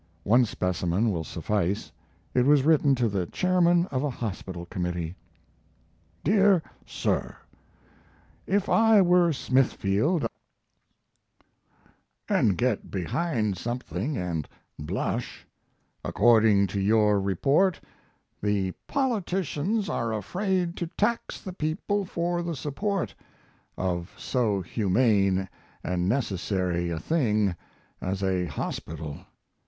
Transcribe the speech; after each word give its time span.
One 0.23 0.45
specimen 0.45 1.11
will 1.11 1.23
suffice. 1.23 1.91
It 2.33 2.47
was 2.47 2.63
written 2.63 2.95
to 2.95 3.07
the 3.07 3.27
chairman 3.27 3.85
of 3.91 4.03
a 4.03 4.09
hospital 4.09 4.65
committee. 4.65 5.13
DEAR 6.23 6.63
SIR, 6.87 7.35
If 8.47 8.67
I 8.67 8.99
were 9.03 9.31
Smithfield 9.31 10.23
I 10.23 10.25
would 10.25 11.45
certainly 11.45 11.45
go 11.45 12.33
out 12.33 12.39
and 12.39 12.57
get 12.57 12.89
behind 12.89 13.57
something 13.57 14.17
and 14.17 14.49
blush. 14.79 15.45
According 16.03 16.65
to 16.65 16.79
your 16.79 17.21
report, 17.21 17.79
"the 18.41 18.71
politicians 18.87 19.87
are 19.87 20.13
afraid 20.13 20.75
to 20.77 20.87
tax 20.97 21.39
the 21.39 21.53
people 21.53 22.05
for 22.05 22.41
the 22.41 22.55
support" 22.55 23.13
of 23.77 24.11
so 24.17 24.61
humane 24.61 25.47
and 25.83 26.09
necessary 26.09 26.89
a 26.89 26.97
thing 26.97 27.55
as 28.01 28.23
a 28.23 28.47
hospital. 28.47 29.19